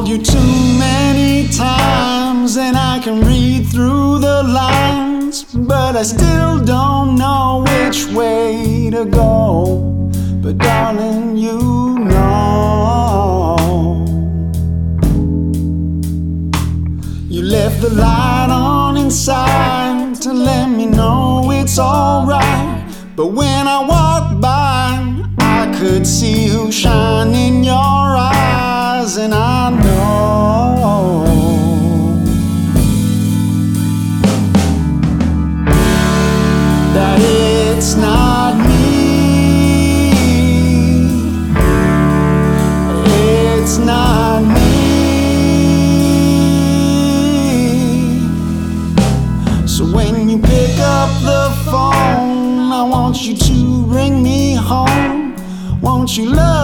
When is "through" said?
3.66-4.20